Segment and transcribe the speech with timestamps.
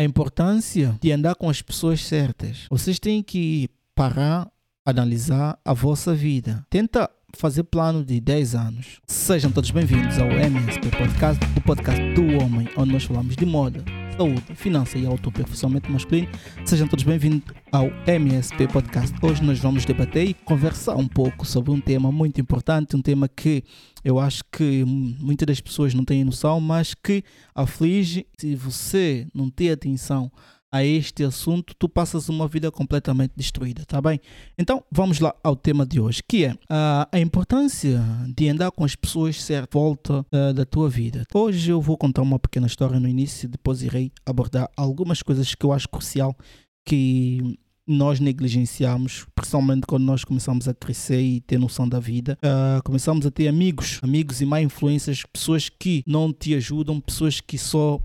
[0.00, 2.66] a importância de andar com as pessoas certas.
[2.70, 4.50] Vocês têm que parar,
[4.82, 6.64] analisar a vossa vida.
[6.70, 9.00] Tenta fazer plano de 10 anos.
[9.06, 13.84] Sejam todos bem-vindos ao MSP Podcast, o podcast do homem, onde nós falamos de moda,
[14.20, 16.28] saúde, finança e autoaperfeiçoamento masculino.
[16.66, 19.16] Sejam todos bem-vindos ao MSP Podcast.
[19.22, 23.26] Hoje nós vamos debater e conversar um pouco sobre um tema muito importante, um tema
[23.26, 23.64] que
[24.04, 29.48] eu acho que muitas das pessoas não têm noção, mas que aflige se você não
[29.48, 30.30] tem atenção
[30.72, 34.20] a este assunto, tu passas uma vida completamente destruída, tá bem?
[34.56, 38.00] Então vamos lá ao tema de hoje, que é uh, a importância
[38.36, 41.24] de andar com as pessoas certas volta uh, da tua vida.
[41.32, 45.64] Hoje eu vou contar uma pequena história no início, depois irei abordar algumas coisas que
[45.64, 46.36] eu acho crucial
[46.84, 52.38] que nós negligenciamos, principalmente quando nós começamos a crescer e ter noção da vida.
[52.38, 57.40] Uh, começamos a ter amigos, amigos e má influências, pessoas que não te ajudam, pessoas
[57.40, 58.00] que só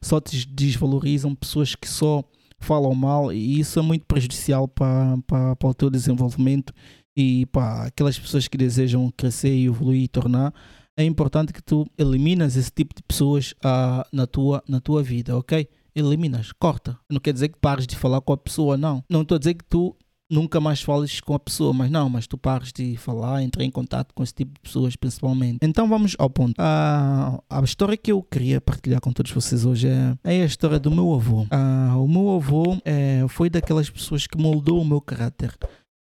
[0.00, 2.22] só desvalorizam, pessoas que só
[2.58, 6.72] falam mal e isso é muito prejudicial para, para, para o teu desenvolvimento
[7.16, 10.52] e para aquelas pessoas que desejam crescer e evoluir e tornar
[11.00, 15.36] é importante que tu eliminas esse tipo de pessoas uh, na, tua, na tua vida,
[15.36, 15.66] ok?
[15.94, 16.98] Eliminas, corta.
[17.08, 19.02] Não quer dizer que pares de falar com a pessoa, não.
[19.08, 19.96] Não estou a dizer que tu
[20.30, 23.70] nunca mais fales com a pessoa, mas não, mas tu pares de falar, entrar em
[23.70, 25.58] contato com esse tipo de pessoas principalmente.
[25.60, 26.54] Então vamos ao ponto.
[26.58, 30.78] A, a história que eu queria partilhar com todos vocês hoje é, é a história
[30.78, 31.46] do meu avô.
[31.50, 35.52] Ah, o meu avô é, foi daquelas pessoas que moldou o meu caráter.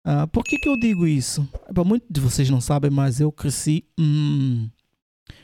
[0.03, 1.47] Ah, por que, que eu digo isso?
[1.73, 4.69] Para muitos de vocês não sabem, mas eu cresci hum,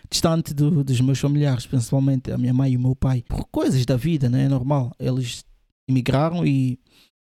[0.09, 3.85] distante do, dos meus familiares, principalmente a minha mãe e o meu pai, por coisas
[3.85, 4.45] da vida, né?
[4.45, 4.91] É normal.
[4.97, 5.45] Eles
[5.87, 6.79] emigraram e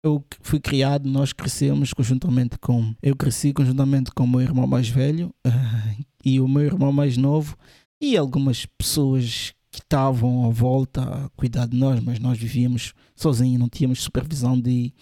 [0.05, 2.95] eu fui criado, nós crescemos conjuntamente com.
[3.03, 7.17] Eu cresci conjuntamente com o meu irmão mais velho uh, e o meu irmão mais
[7.17, 7.57] novo
[7.99, 13.59] e algumas pessoas que estavam à volta a cuidar de nós, mas nós vivíamos sozinhos,
[13.59, 14.93] não tínhamos supervisão de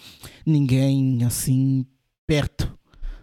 [0.47, 1.85] ninguém assim
[2.25, 2.73] perto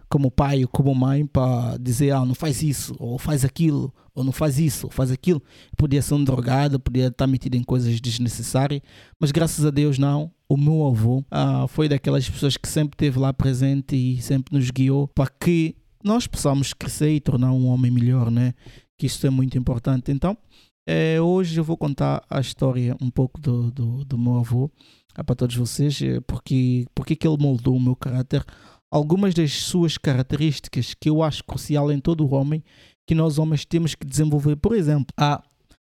[0.08, 4.22] como pai ou como mãe para dizer, ah, não faz isso, ou faz aquilo, ou
[4.22, 5.42] não faz isso, ou faz aquilo.
[5.76, 8.82] Podia ser um drogado, podia estar metido em coisas desnecessárias,
[9.18, 10.30] mas graças a Deus não.
[10.50, 14.68] O meu avô ah, foi daquelas pessoas que sempre esteve lá presente e sempre nos
[14.68, 18.52] guiou para que nós possamos crescer e tornar um homem melhor, né?
[18.98, 20.10] Que isso é muito importante.
[20.10, 20.36] Então,
[20.84, 24.68] é, hoje eu vou contar a história um pouco do, do, do meu avô
[25.14, 28.44] ah, para todos vocês, eh, porque, porque que ele moldou o meu caráter
[28.90, 32.60] algumas das suas características que eu acho crucial em todo homem
[33.06, 34.56] que nós homens temos que desenvolver.
[34.56, 35.40] Por exemplo, a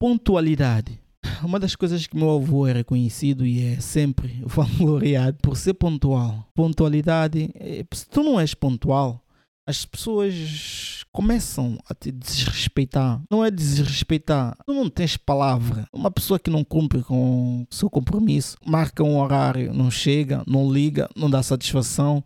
[0.00, 0.98] pontualidade.
[1.42, 6.46] Uma das coisas que meu avô é reconhecido e é sempre vangloriado por ser pontual.
[6.54, 9.22] Pontualidade, é, se tu não és pontual,
[9.66, 13.20] as pessoas começam a te desrespeitar.
[13.30, 15.86] Não é desrespeitar, tu não tens palavra.
[15.92, 20.70] Uma pessoa que não cumpre com o seu compromisso, marca um horário, não chega, não
[20.72, 22.22] liga, não dá satisfação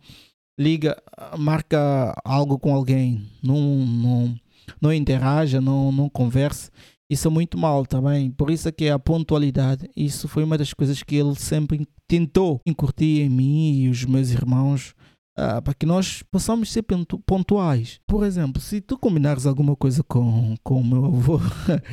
[0.61, 1.01] liga,
[1.37, 4.39] marca algo com alguém, não, não,
[4.79, 6.69] não interaja, não, não converse,
[7.11, 8.31] isso é muito mal também.
[8.31, 12.61] Por isso é que a pontualidade, isso foi uma das coisas que ele sempre tentou
[12.65, 14.95] incutir em mim e os meus irmãos.
[15.37, 16.85] Uh, para que nós possamos ser
[17.25, 17.99] pontuais.
[18.05, 21.39] Por exemplo, se tu combinares alguma coisa com, com o meu avô,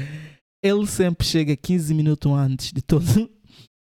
[0.63, 3.05] ele sempre chega 15 minutos antes de todo,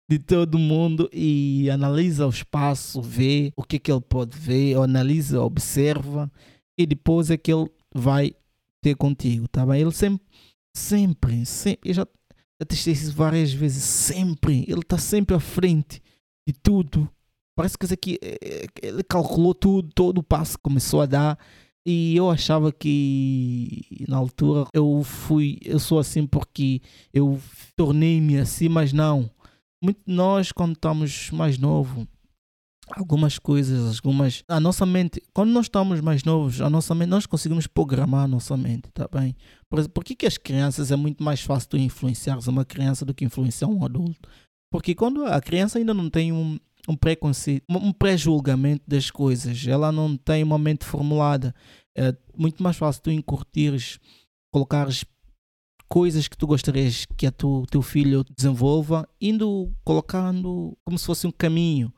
[0.09, 4.77] de todo mundo e analisa o espaço, vê o que, é que ele pode ver,
[4.77, 6.31] analisa, observa
[6.79, 8.33] e depois é que ele vai
[8.83, 9.81] ter contigo, tá bem?
[9.81, 10.25] Ele sempre,
[10.77, 12.07] sempre, sempre, eu já,
[12.67, 16.03] testei isso várias vezes, sempre, ele está sempre à frente
[16.47, 17.09] de tudo.
[17.57, 21.39] Parece que aqui, é, é, ele calculou tudo, todo o passo começou a dar.
[21.85, 27.41] E eu achava que na altura eu fui, eu sou assim porque eu
[27.75, 29.31] tornei-me assim, mas não.
[29.83, 32.07] Muito nós quando estamos mais novo
[32.97, 37.27] algumas coisas algumas a nossa mente quando nós estamos mais novos a nossa mente nós
[37.27, 39.35] conseguimos programar a nossa mente tá bem
[39.69, 43.15] por, por que, que as crianças é muito mais fácil tu influenciar uma criança do
[43.15, 44.29] que influenciar um adulto
[44.71, 46.59] porque quando a criança ainda não tem um
[46.89, 49.67] um preconceito, um pré-julgamento das coisas.
[49.67, 51.55] Ela não tem uma mente formulada.
[51.95, 53.99] É muito mais fácil tu incutires,
[54.51, 55.05] colocares
[55.89, 61.31] coisas que tu gostarias que tu, teu filho desenvolva, indo colocando como se fosse um
[61.31, 61.93] caminho,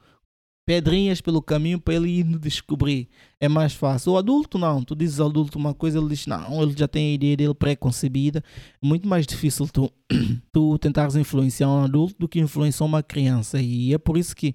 [0.66, 3.08] pedrinhas pelo caminho para ele indo descobrir.
[3.40, 4.12] É mais fácil.
[4.12, 7.10] O adulto não, tu dizes ao adulto uma coisa, ele diz não, ele já tem
[7.10, 8.42] a ideia dele pré-concebida.
[8.82, 9.90] É muito mais difícil tu,
[10.52, 13.60] tu tentares influenciar um adulto do que influenciar uma criança.
[13.60, 14.54] E é por isso que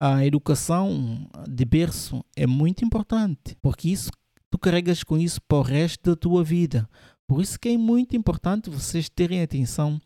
[0.00, 4.10] a educação de berço é muito importante, porque isso
[4.50, 6.88] tu carregas com isso para o resto da tua vida
[7.26, 10.00] Por isso que é muito importante vocês terem atenção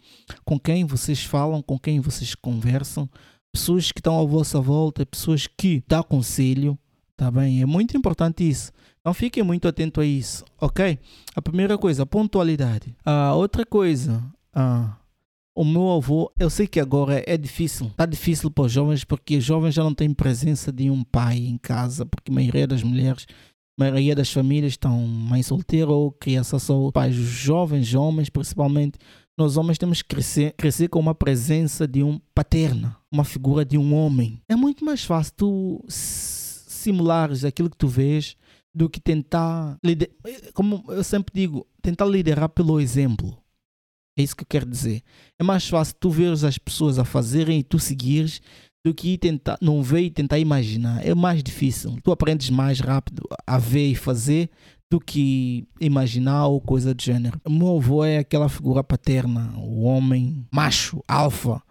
[0.45, 3.09] com quem vocês falam, com quem vocês conversam,
[3.53, 6.79] pessoas que estão à vossa volta, pessoas que dão conselho,
[7.17, 7.63] tá bem?
[7.63, 8.73] É muito importante isso.
[9.01, 10.99] Então fiquem muito atentos a isso, ok?
[11.35, 12.95] A primeira coisa, pontualidade.
[13.05, 14.23] A outra coisa,
[14.55, 14.97] ah,
[15.55, 19.37] o meu avô, eu sei que agora é difícil, está difícil para os jovens porque
[19.37, 22.83] os jovens já não têm presença de um pai em casa, porque a maioria das
[22.83, 23.27] mulheres,
[23.79, 26.91] a maioria das famílias estão mãe solteira ou criança só.
[26.91, 28.99] Pais jovens, homens principalmente,
[29.37, 33.77] nós homens temos que crescer, crescer com uma presença de um paterna, uma figura de
[33.77, 34.41] um homem.
[34.49, 38.37] É muito mais fácil tu simulares aquilo que tu vês
[38.75, 39.79] do que tentar,
[40.55, 43.37] como eu sempre digo, tentar liderar pelo exemplo.
[44.17, 45.03] É isso que eu quero dizer.
[45.39, 48.41] É mais fácil tu veres as pessoas a fazerem e tu seguires
[48.85, 51.05] do que tentar, não ver e tentar imaginar.
[51.05, 51.99] É mais difícil.
[52.03, 54.51] Tu aprendes mais rápido a ver e fazer
[54.91, 57.41] do que imaginar ou coisa do gênero.
[57.45, 61.63] O meu avô é aquela figura paterna, o homem macho, alfa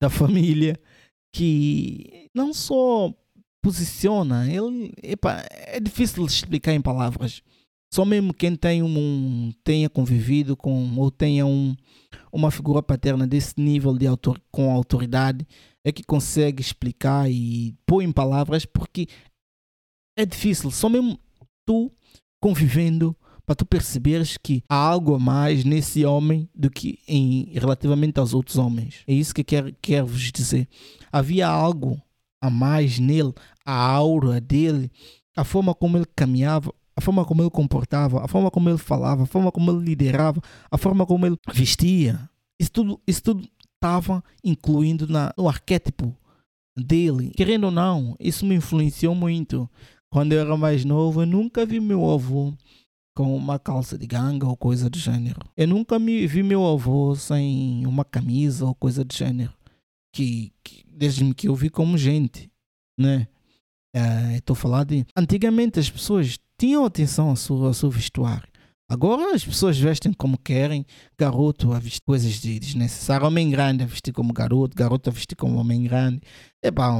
[0.00, 0.78] da família,
[1.34, 3.12] que não só
[3.62, 7.42] posiciona, ele epa, é difícil explicar em palavras.
[7.92, 11.76] Só mesmo quem tem um, tenha convivido com ou tenha um,
[12.32, 15.46] uma figura paterna desse nível de autor, com autoridade
[15.84, 19.08] é que consegue explicar e pôr em palavras porque
[20.16, 20.70] é difícil.
[20.70, 21.18] Só mesmo
[21.66, 21.90] tu
[22.40, 23.16] convivendo
[23.50, 28.32] para tu perceberes que há algo a mais nesse homem do que em relativamente aos
[28.32, 29.02] outros homens.
[29.08, 30.68] É isso que quero, quero vos dizer.
[31.10, 32.00] Havia algo
[32.40, 33.34] a mais nele,
[33.66, 34.88] a aura dele,
[35.36, 39.24] a forma como ele caminhava, a forma como ele comportava, a forma como ele falava,
[39.24, 42.30] a forma como ele liderava, a forma como ele vestia.
[42.56, 46.16] Isso tudo isso tudo estava incluindo na, no arquétipo
[46.78, 47.32] dele.
[47.36, 49.68] Querendo ou não, isso me influenciou muito.
[50.08, 52.54] Quando eu era mais novo, eu nunca vi meu avô
[53.20, 55.40] com uma calça de ganga ou coisa do gênero.
[55.54, 59.52] Eu nunca me vi meu avô sem uma camisa ou coisa do gênero.
[60.10, 62.50] Que, que desde que eu vi como gente,
[62.98, 63.28] né?
[64.34, 65.06] Estou é, falando de.
[65.14, 68.48] Antigamente as pessoas tinham atenção ao seu, ao seu vestuário.
[68.88, 70.86] Agora as pessoas vestem como querem,
[71.18, 75.58] garoto a vestir coisas desnecessárias, homem grande a vestir como garoto, garoto a vestir como
[75.58, 76.22] homem grande,
[76.64, 76.90] epá,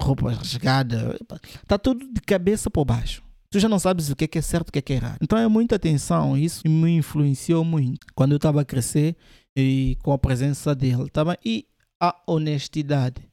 [0.00, 1.18] roupa rasgada,
[1.62, 3.25] está tudo de cabeça por baixo.
[3.56, 5.16] Tu já não sabes o que é, certo e o que é errado.
[5.22, 9.16] Então é muita atenção, isso me influenciou muito quando eu estava a crescer
[9.56, 11.38] e com a presença dele, tá bem?
[11.42, 11.66] E
[11.98, 13.26] a honestidade.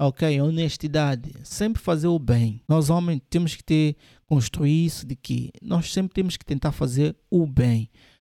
[0.00, 2.64] Ok, honestidade, sempre fazer o bem.
[2.68, 3.96] Nós homens temos que ter,
[4.26, 7.88] construir isso de que nós sempre temos que tentar fazer o bem.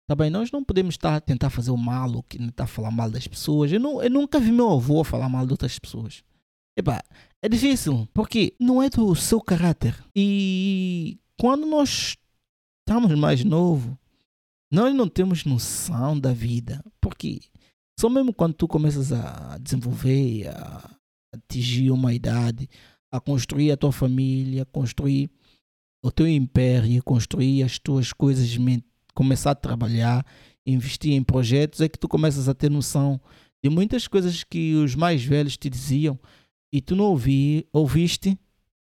[0.09, 0.29] Tá bem?
[0.29, 3.71] Nós não podemos estar a tentar fazer o mal ou tentar falar mal das pessoas.
[3.71, 6.21] Eu, não, eu nunca vi meu avô falar mal de outras pessoas.
[6.77, 7.01] Epá,
[7.41, 9.95] é difícil, porque não é do seu caráter.
[10.13, 12.17] E quando nós
[12.81, 13.95] estamos mais novos,
[14.69, 16.83] nós não temos noção da vida.
[16.99, 17.39] Porque
[17.97, 20.89] só mesmo quando tu começas a desenvolver, a
[21.33, 22.69] atingir uma idade,
[23.09, 25.31] a construir a tua família, construir
[26.03, 28.57] o teu império, construir as tuas coisas,
[29.13, 30.25] começar a trabalhar,
[30.65, 33.19] investir em projetos, é que tu começas a ter noção
[33.63, 36.19] de muitas coisas que os mais velhos te diziam
[36.71, 38.37] e tu não ouvi, ouviste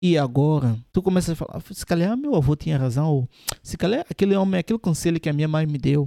[0.06, 3.29] e agora tu começas a falar, se calhar meu avô tinha razão, ou
[3.62, 6.06] se calhar aquele homem, aquele conselho que a minha mãe me deu,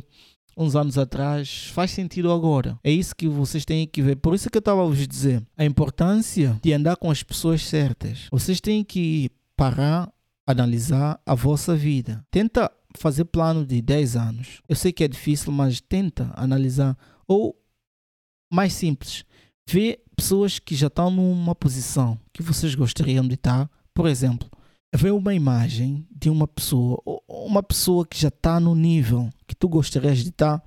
[0.56, 2.78] uns anos atrás faz sentido agora.
[2.84, 4.18] É isso que vocês têm que ver.
[4.18, 7.64] Por isso que eu estava a vos dizer a importância de andar com as pessoas
[7.64, 8.28] certas.
[8.32, 10.14] Vocês têm que parar,
[10.46, 12.24] analisar a vossa vida.
[12.30, 14.62] Tenta fazer plano de 10 anos.
[14.70, 16.96] Eu sei que é difícil, mas tenta analisar.
[17.28, 17.60] Ou,
[18.54, 19.26] mais simples,
[19.68, 23.68] ver pessoas que já estão numa posição que vocês gostariam de estar.
[23.98, 24.48] Por exemplo,
[24.94, 29.68] ver uma imagem de uma pessoa, uma pessoa que já está no nível que tu
[29.68, 30.64] gostarias de estar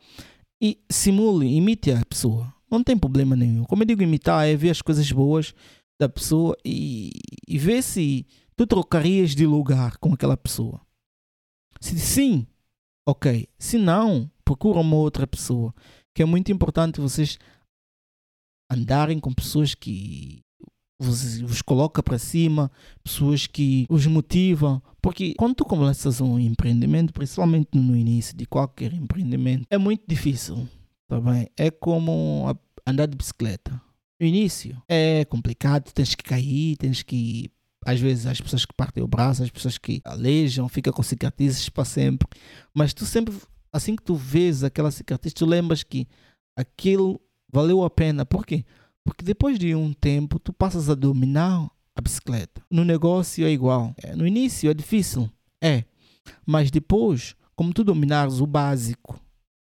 [0.60, 2.52] e simule, imite a pessoa.
[2.68, 3.62] Não tem problema nenhum.
[3.66, 5.54] Como eu digo, imitar é ver as coisas boas
[6.00, 7.12] da pessoa e,
[7.46, 10.80] e ver se tu trocarias de lugar com aquela pessoa.
[11.80, 12.48] Se sim,
[13.08, 13.46] ok.
[13.60, 15.72] Se não, procura uma outra pessoa.
[16.16, 17.38] Que é muito importante vocês
[18.68, 20.42] andarem com pessoas que
[21.00, 22.70] vos, vos coloca para cima,
[23.02, 24.82] pessoas que os motivam.
[25.00, 30.68] Porque quando tu começas um empreendimento, principalmente no início de qualquer empreendimento, é muito difícil,
[31.08, 31.48] tá bem?
[31.56, 32.54] É como
[32.86, 33.80] andar de bicicleta.
[34.20, 37.50] No início é complicado, tens que cair, tens que
[37.86, 41.70] às vezes as pessoas que partem o braço, as pessoas que alejam, ficam com cicatrizes
[41.70, 42.28] para sempre.
[42.74, 43.34] Mas tu sempre,
[43.72, 46.06] assim que tu vês aquela cicatriz, tu lembras que
[46.54, 47.18] aquilo
[47.50, 48.26] valeu a pena.
[48.26, 48.66] Por quê?
[49.10, 52.62] Porque depois de um tempo, tu passas a dominar a bicicleta.
[52.70, 53.92] No negócio é igual.
[54.00, 55.28] É, no início é difícil,
[55.60, 55.82] é.
[56.46, 59.20] Mas depois, como tu dominares o básico,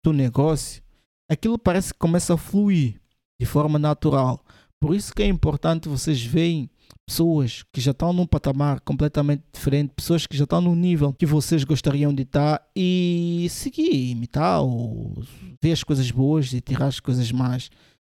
[0.05, 0.81] do negócio,
[1.29, 3.01] aquilo parece que começa a fluir
[3.41, 4.45] de forma natural.
[4.81, 6.71] Por isso que é importante vocês verem
[7.05, 11.27] pessoas que já estão num patamar completamente diferente, pessoas que já estão no nível que
[11.27, 15.21] vocês gostariam de estar e seguir, imitar ou
[15.61, 17.71] ver as coisas boas e tirar as coisas más.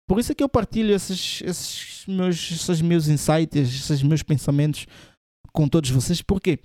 [0.09, 4.87] Por isso é que eu partilho esses, esses, meus, esses meus insights, esses meus pensamentos
[5.53, 6.19] com todos vocês.
[6.19, 6.57] Por quê?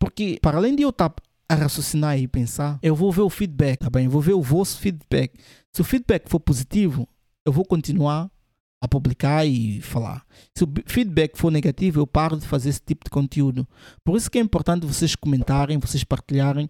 [0.00, 1.14] Porque para além de eu estar
[1.48, 4.06] a raciocinar e pensar, eu vou ver o feedback, tá bem?
[4.06, 5.38] Eu vou ver o vosso feedback.
[5.72, 7.08] Se o feedback for positivo,
[7.46, 8.28] eu vou continuar
[8.80, 10.26] a publicar e falar.
[10.52, 13.64] Se o feedback for negativo, eu paro de fazer esse tipo de conteúdo.
[14.04, 16.68] Por isso que é importante vocês comentarem, vocês partilharem,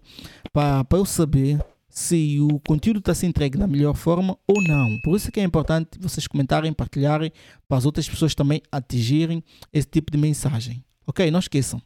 [0.53, 1.59] para, eu saber
[1.89, 4.99] se o conteúdo está sendo entregue da melhor forma ou não.
[4.99, 7.31] Por isso que é importante vocês comentarem, partilharem,
[7.67, 9.43] para as outras pessoas também atingirem
[9.73, 10.83] esse tipo de mensagem.
[11.07, 11.29] Ok?
[11.31, 11.81] Não esqueçam.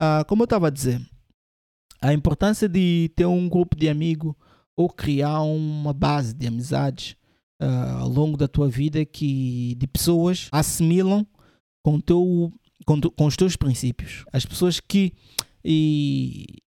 [0.00, 1.00] Ah, como eu estava a dizer,
[2.00, 4.34] a importância de ter um grupo de amigos
[4.76, 7.16] ou criar uma base de amizades
[7.62, 11.26] uh, ao longo da tua vida que de pessoas assimilam
[11.82, 12.52] com, teu,
[12.84, 14.24] com, com os teus princípios.
[14.32, 15.14] As pessoas que.
[15.64, 16.58] E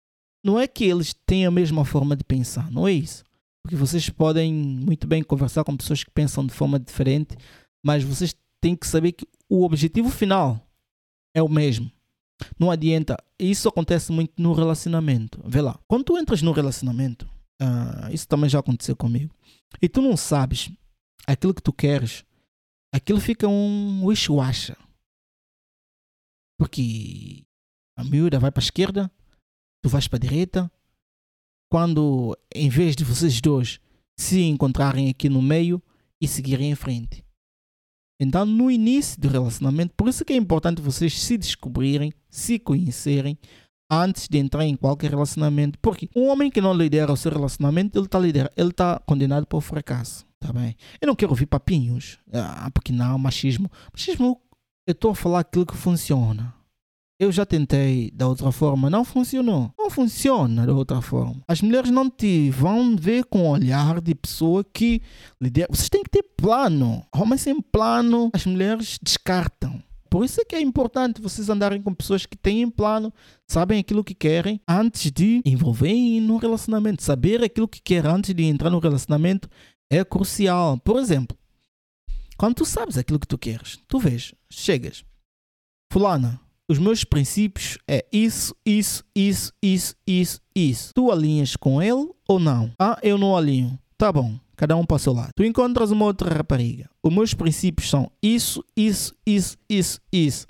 [0.45, 3.25] não é que eles têm a mesma forma de pensar, não é isso.
[3.63, 7.37] Porque vocês podem muito bem conversar com pessoas que pensam de forma diferente,
[7.85, 10.67] mas vocês têm que saber que o objetivo final
[11.35, 11.91] é o mesmo.
[12.59, 13.17] Não adianta.
[13.39, 15.41] Isso acontece muito no relacionamento.
[15.45, 15.79] Vê lá.
[15.87, 17.29] Quando tu entras no relacionamento,
[17.61, 19.35] uh, isso também já aconteceu comigo,
[19.83, 20.71] e tu não sabes
[21.27, 22.25] aquilo que tu queres,
[22.93, 24.77] aquilo fica um wish-washa.
[26.59, 27.45] Porque
[27.97, 29.11] a miúda vai para a esquerda,
[29.83, 30.73] tu vais para a direita.
[31.71, 33.81] Quando, em vez de vocês dois
[34.17, 35.83] se encontrarem aqui no meio
[36.21, 37.25] e seguirem em frente.
[38.21, 43.39] Então, no início do relacionamento, por isso que é importante vocês se descobrirem, se conhecerem
[43.91, 45.79] antes de entrar em qualquer relacionamento.
[45.79, 48.19] Porque um homem que não lidera o seu relacionamento, ele está
[48.57, 50.27] ele tá condenado para o fracasso.
[50.41, 50.77] Tá bem?
[51.01, 52.19] Eu não quero ouvir papinhos.
[52.33, 53.71] Ah, porque não, machismo.
[53.93, 54.41] Machismo,
[54.87, 56.55] eu estou a falar aquilo que funciona.
[57.19, 59.73] Eu já tentei da outra forma, não funcionou.
[59.77, 61.43] Não funciona da outra forma.
[61.49, 65.03] As mulheres não te vão ver com olhar de pessoa que
[65.41, 65.67] lidera.
[65.69, 67.05] Vocês têm que ter plano.
[67.13, 69.83] Homens sem plano, as mulheres descartam.
[70.09, 73.13] Por isso é que é importante vocês andarem com pessoas que têm plano,
[73.47, 77.03] sabem aquilo que querem antes de envolverem no relacionamento.
[77.03, 79.51] Saber aquilo que quer antes de entrar no relacionamento
[79.91, 80.79] é crucial.
[80.79, 81.37] Por exemplo,
[82.39, 85.05] quando tu sabes aquilo que tu queres, tu vês, chegas,
[85.93, 90.93] fulana, os meus princípios é isso, isso, isso, isso, isso, isso.
[90.95, 92.71] Tu alinhas com ele ou não?
[92.79, 93.79] Ah, eu não alinho.
[93.97, 95.31] Tá bom, cada um para o seu lado.
[95.35, 96.89] Tu encontras uma outra rapariga.
[97.03, 100.47] Os meus princípios são isso, isso, isso, isso, isso.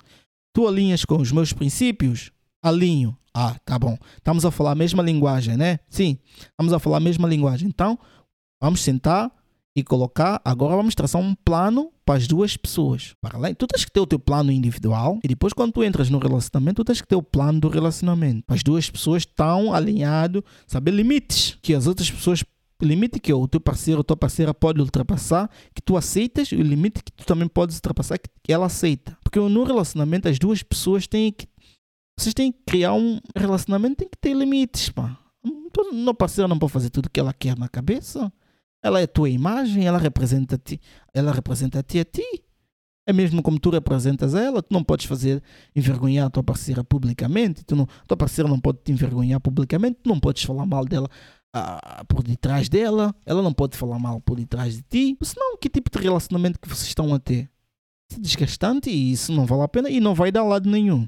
[0.53, 2.31] Tu alinhas com os meus princípios?
[2.61, 3.17] Alinho.
[3.33, 3.97] Ah, tá bom.
[4.17, 5.79] Estamos a falar a mesma linguagem, né?
[5.89, 7.67] Sim, estamos a falar a mesma linguagem.
[7.69, 7.97] Então,
[8.61, 9.31] vamos sentar
[9.79, 10.41] e colocar.
[10.45, 13.13] Agora vamos traçar um plano para as duas pessoas.
[13.21, 16.09] Para além, tu tens que ter o teu plano individual e depois quando tu entras
[16.09, 18.43] no relacionamento, tu tens que ter o plano do relacionamento.
[18.47, 22.43] As duas pessoas estão alinhado, saber limites que as outras pessoas
[22.81, 26.61] limite que o teu parceiro ou tua parceira pode ultrapassar, que tu aceitas, e o
[26.61, 29.17] limite que tu também podes ultrapassar, que ela aceita.
[29.23, 31.47] Porque no relacionamento as duas pessoas têm que.
[32.17, 35.17] Vocês têm que criar um relacionamento, tem que ter limites, pá.
[35.93, 38.31] Não parceira não pode fazer tudo que ela quer na cabeça.
[38.81, 40.79] Ela é a tua imagem, ela representa ti,
[41.13, 42.43] ela representa ti a ti.
[43.05, 45.41] É mesmo como tu representas ela, tu não podes fazer
[45.75, 49.99] envergonhar a tua parceira publicamente, tu não, a tua parceira não pode te envergonhar publicamente,
[50.03, 51.09] tu não podes falar mal dela
[51.51, 55.17] ah, por detrás dela, ela não pode falar mal por detrás de ti.
[55.21, 57.49] Senão, que tipo de relacionamento que vocês estão a ter?
[58.15, 61.07] É desgastante e isso não vale a pena e não vai dar lado nenhum.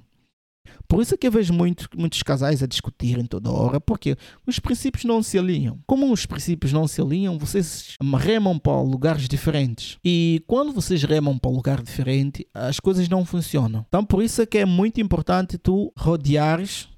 [0.88, 4.60] Por isso é que eu vejo muito, muitos casais a discutirem toda hora, porque os
[4.60, 5.80] princípios não se alinham.
[5.88, 9.98] Como os princípios não se alinham, vocês remam para lugares diferentes.
[10.04, 13.86] E quando vocês remam para um lugar diferente, as coisas não funcionam.
[13.88, 16.91] Então, por isso é que é muito importante tu rodeares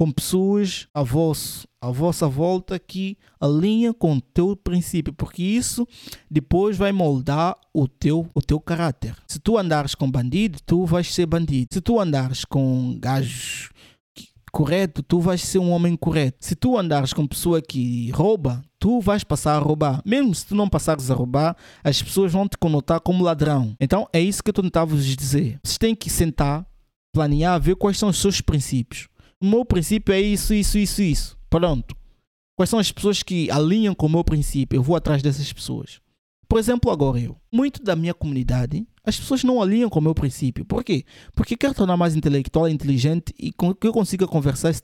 [0.00, 5.86] com pessoas à, vosso, à vossa volta que alinham com o teu princípio, porque isso
[6.30, 9.14] depois vai moldar o teu, o teu caráter.
[9.28, 11.66] Se tu andares com bandido, tu vais ser bandido.
[11.70, 13.68] Se tu andares com gajos
[14.50, 16.38] correto, tu vais ser um homem correto.
[16.40, 20.00] Se tu andares com pessoa que rouba, tu vais passar a roubar.
[20.06, 21.54] Mesmo se tu não passares a roubar,
[21.84, 23.76] as pessoas vão te conotar como ladrão.
[23.78, 25.60] Então é isso que eu tentava vos dizer.
[25.62, 26.64] Vocês têm que sentar,
[27.12, 29.09] planear, ver quais são os seus princípios.
[29.42, 31.38] O meu princípio é isso, isso, isso, isso.
[31.48, 31.96] Pronto.
[32.56, 34.76] Quais são as pessoas que alinham com o meu princípio?
[34.76, 36.00] Eu vou atrás dessas pessoas.
[36.46, 37.36] Por exemplo, agora eu.
[37.50, 40.64] Muito da minha comunidade, as pessoas não alinham com o meu princípio.
[40.64, 41.04] Por quê?
[41.32, 44.74] Porque quero tornar mais intelectual, inteligente e que eu consiga conversar,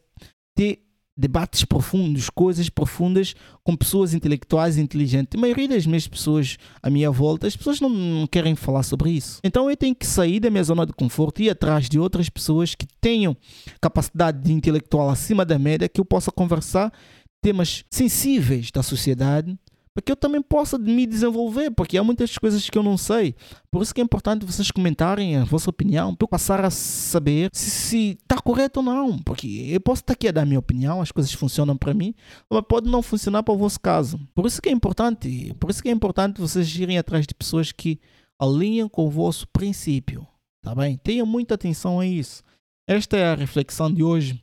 [0.54, 0.85] ter
[1.16, 5.36] debates profundos, coisas profundas com pessoas intelectuais e inteligentes.
[5.36, 9.40] A maioria das minhas pessoas à minha volta, as pessoas não querem falar sobre isso.
[9.42, 12.28] Então eu tenho que sair da minha zona de conforto e ir atrás de outras
[12.28, 13.36] pessoas que tenham
[13.80, 16.92] capacidade de intelectual acima da média, que eu possa conversar
[17.40, 19.56] temas sensíveis da sociedade
[19.96, 23.34] para que eu também possa me desenvolver, porque há muitas coisas que eu não sei.
[23.70, 27.48] Por isso que é importante vocês comentarem a vossa opinião, para eu passar a saber
[27.50, 29.18] se está correto ou não.
[29.18, 32.14] Porque eu posso estar aqui a dar a minha opinião, as coisas funcionam para mim,
[32.48, 34.20] mas pode não funcionar para o vosso caso.
[34.34, 37.72] Por isso que é importante, por isso que é importante vocês irem atrás de pessoas
[37.72, 38.00] que
[38.38, 40.26] alinham com o vosso princípio,
[40.62, 40.96] tá bem?
[40.98, 42.44] Tenham muita atenção a isso.
[42.88, 44.40] Esta é a reflexão de hoje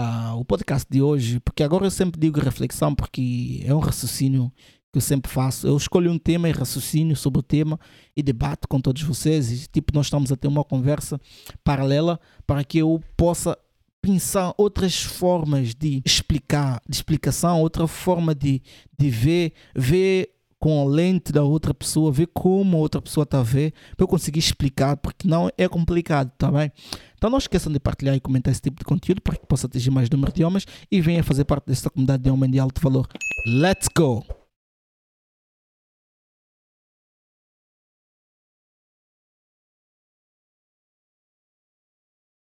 [0.00, 4.52] uh, o podcast de hoje, porque agora eu sempre digo reflexão, porque é um raciocínio
[4.92, 5.66] que eu sempre faço.
[5.66, 7.80] Eu escolho um tema e raciocínio sobre o tema
[8.14, 9.50] e debato com todos vocês.
[9.50, 11.18] E, tipo, nós estamos a ter uma conversa
[11.64, 13.56] paralela para que eu possa
[14.02, 18.60] pensar outras formas de explicar, de explicação, outra forma de,
[18.98, 23.40] de ver, ver com a lente da outra pessoa, ver como a outra pessoa está
[23.40, 26.70] a ver, para eu conseguir explicar, porque não é complicado, tá bem?
[27.16, 29.90] Então não esqueçam de partilhar e comentar esse tipo de conteúdo para que possa atingir
[29.90, 33.08] mais número de homens e venha fazer parte desta comunidade de homem de alto valor.
[33.46, 34.41] Let's go!